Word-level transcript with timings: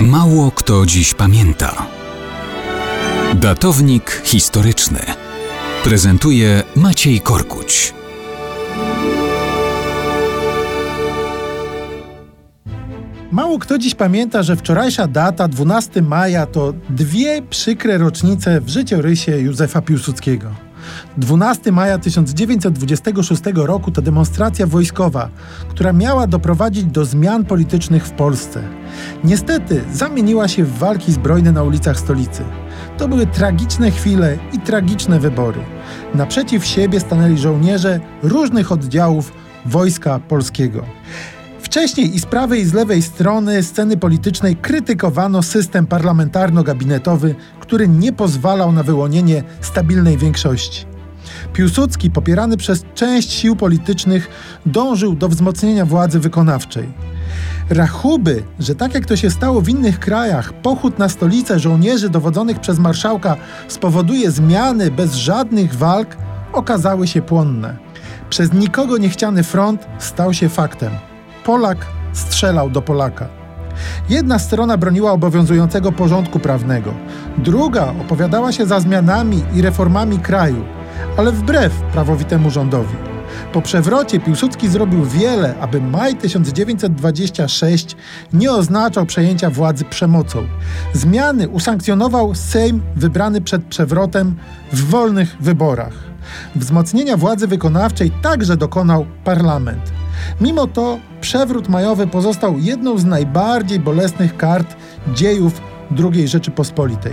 Mało 0.00 0.50
kto 0.50 0.86
dziś 0.86 1.14
pamięta. 1.14 1.86
Datownik 3.34 4.22
historyczny 4.24 4.98
prezentuje 5.84 6.62
Maciej 6.76 7.20
Korkuć. 7.20 7.94
Mało 13.32 13.58
kto 13.58 13.78
dziś 13.78 13.94
pamięta, 13.94 14.42
że 14.42 14.56
wczorajsza 14.56 15.06
data, 15.06 15.48
12 15.48 16.02
maja, 16.02 16.46
to 16.46 16.72
dwie 16.90 17.42
przykre 17.42 17.98
rocznice 17.98 18.60
w 18.60 18.68
życiorysie 18.68 19.38
Józefa 19.38 19.82
Piłsudskiego. 19.82 20.65
12 21.16 21.72
maja 21.72 21.98
1926 21.98 23.42
roku 23.54 23.90
to 23.90 24.02
demonstracja 24.02 24.66
wojskowa, 24.66 25.28
która 25.68 25.92
miała 25.92 26.26
doprowadzić 26.26 26.84
do 26.84 27.04
zmian 27.04 27.44
politycznych 27.44 28.06
w 28.06 28.10
Polsce. 28.10 28.62
Niestety 29.24 29.84
zamieniła 29.92 30.48
się 30.48 30.64
w 30.64 30.78
walki 30.78 31.12
zbrojne 31.12 31.52
na 31.52 31.62
ulicach 31.62 31.98
stolicy. 31.98 32.44
To 32.98 33.08
były 33.08 33.26
tragiczne 33.26 33.90
chwile 33.90 34.38
i 34.52 34.58
tragiczne 34.58 35.20
wybory. 35.20 35.60
Naprzeciw 36.14 36.66
siebie 36.66 37.00
stanęli 37.00 37.38
żołnierze 37.38 38.00
różnych 38.22 38.72
oddziałów 38.72 39.32
Wojska 39.66 40.20
Polskiego. 40.28 40.84
Wcześniej 41.76 42.16
i 42.16 42.20
z 42.20 42.26
prawej 42.26 42.60
i 42.60 42.64
z 42.64 42.74
lewej 42.74 43.02
strony 43.02 43.62
sceny 43.62 43.96
politycznej 43.96 44.56
krytykowano 44.56 45.42
system 45.42 45.86
parlamentarno-gabinetowy, 45.86 47.34
który 47.60 47.88
nie 47.88 48.12
pozwalał 48.12 48.72
na 48.72 48.82
wyłonienie 48.82 49.42
stabilnej 49.60 50.18
większości. 50.18 50.86
Piłsudski, 51.52 52.10
popierany 52.10 52.56
przez 52.56 52.84
część 52.94 53.32
sił 53.32 53.56
politycznych, 53.56 54.28
dążył 54.66 55.14
do 55.14 55.28
wzmocnienia 55.28 55.86
władzy 55.86 56.20
wykonawczej. 56.20 56.88
Rachuby, 57.70 58.42
że 58.60 58.74
tak 58.74 58.94
jak 58.94 59.06
to 59.06 59.16
się 59.16 59.30
stało 59.30 59.60
w 59.60 59.68
innych 59.68 60.00
krajach, 60.00 60.52
pochód 60.52 60.98
na 60.98 61.08
stolicę 61.08 61.58
żołnierzy 61.58 62.08
dowodzonych 62.08 62.60
przez 62.60 62.78
marszałka 62.78 63.36
spowoduje 63.68 64.30
zmiany 64.30 64.90
bez 64.90 65.14
żadnych 65.14 65.74
walk, 65.74 66.16
okazały 66.52 67.06
się 67.06 67.22
płonne. 67.22 67.76
Przez 68.30 68.52
nikogo 68.52 68.98
niechciany 68.98 69.42
front 69.42 69.86
stał 69.98 70.34
się 70.34 70.48
faktem. 70.48 70.92
Polak 71.46 71.86
strzelał 72.12 72.70
do 72.70 72.82
Polaka. 72.82 73.28
Jedna 74.08 74.38
strona 74.38 74.76
broniła 74.76 75.12
obowiązującego 75.12 75.92
porządku 75.92 76.38
prawnego, 76.38 76.94
druga 77.38 77.94
opowiadała 78.00 78.52
się 78.52 78.66
za 78.66 78.80
zmianami 78.80 79.44
i 79.54 79.62
reformami 79.62 80.18
kraju, 80.18 80.64
ale 81.16 81.32
wbrew 81.32 81.72
prawowitemu 81.72 82.50
rządowi. 82.50 82.96
Po 83.52 83.62
przewrocie 83.62 84.20
Piłsudski 84.20 84.68
zrobił 84.68 85.04
wiele, 85.04 85.54
aby 85.60 85.80
maj 85.80 86.16
1926 86.16 87.96
nie 88.32 88.52
oznaczał 88.52 89.06
przejęcia 89.06 89.50
władzy 89.50 89.84
przemocą. 89.84 90.46
Zmiany 90.92 91.48
usankcjonował 91.48 92.34
Sejm 92.34 92.82
wybrany 92.96 93.40
przed 93.40 93.64
przewrotem 93.64 94.36
w 94.72 94.84
wolnych 94.90 95.36
wyborach. 95.40 95.94
Wzmocnienia 96.56 97.16
władzy 97.16 97.46
wykonawczej 97.46 98.10
także 98.10 98.56
dokonał 98.56 99.06
parlament. 99.24 100.05
Mimo 100.40 100.66
to 100.66 100.98
przewrót 101.20 101.68
majowy 101.68 102.06
pozostał 102.06 102.58
jedną 102.58 102.98
z 102.98 103.04
najbardziej 103.04 103.80
bolesnych 103.80 104.36
kart 104.36 104.76
dziejów 105.14 105.60
II 106.14 106.28
Rzeczypospolitej. 106.28 107.12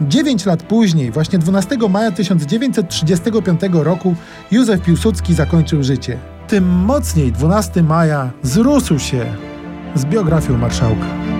Dziewięć 0.00 0.46
lat 0.46 0.62
później, 0.62 1.10
właśnie 1.10 1.38
12 1.38 1.76
maja 1.90 2.10
1935 2.10 3.60
roku, 3.72 4.14
Józef 4.50 4.80
Piłsudski 4.80 5.34
zakończył 5.34 5.82
życie. 5.82 6.18
Tym 6.48 6.68
mocniej 6.68 7.32
12 7.32 7.82
maja 7.82 8.30
zrósł 8.42 8.98
się 8.98 9.26
z 9.94 10.04
biografią 10.04 10.58
marszałka. 10.58 11.33